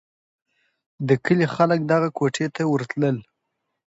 د 1.07 1.09
کلي 1.25 1.45
خلک 1.55 1.79
دغه 1.91 2.09
کوټې 2.17 2.47
ته 2.55 2.61
ورتلل. 2.73 3.17